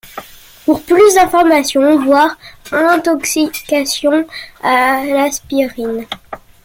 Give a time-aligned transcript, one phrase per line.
[0.65, 2.35] Pour plus d'informations, voir
[2.71, 4.25] Intoxication
[4.63, 6.07] à l'aspirine.